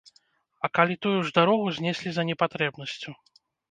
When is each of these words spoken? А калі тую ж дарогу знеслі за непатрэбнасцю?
А 0.67 0.69
калі 0.77 0.95
тую 1.07 1.13
ж 1.29 1.35
дарогу 1.41 1.67
знеслі 1.79 2.09
за 2.19 2.29
непатрэбнасцю? 2.35 3.11